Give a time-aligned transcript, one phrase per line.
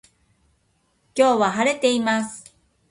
[1.13, 2.55] 今日は晴れています